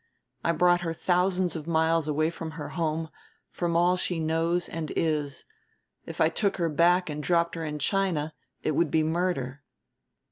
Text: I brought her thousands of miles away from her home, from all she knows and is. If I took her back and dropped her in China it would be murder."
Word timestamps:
I 0.43 0.51
brought 0.51 0.81
her 0.81 0.93
thousands 0.95 1.55
of 1.55 1.67
miles 1.67 2.07
away 2.07 2.31
from 2.31 2.53
her 2.57 2.69
home, 2.69 3.09
from 3.51 3.75
all 3.75 3.97
she 3.97 4.19
knows 4.19 4.67
and 4.67 4.91
is. 4.95 5.45
If 6.07 6.19
I 6.19 6.27
took 6.27 6.57
her 6.57 6.69
back 6.69 7.07
and 7.07 7.21
dropped 7.21 7.53
her 7.53 7.63
in 7.63 7.77
China 7.77 8.33
it 8.63 8.71
would 8.71 8.89
be 8.89 9.03
murder." 9.03 9.61